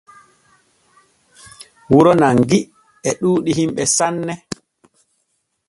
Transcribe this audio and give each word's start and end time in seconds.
Wuro 1.91 2.11
Nangi 2.19 2.59
e 3.07 3.09
ɗuuɗi 3.19 3.51
himɓe 3.57 3.83
sanne. 3.95 4.33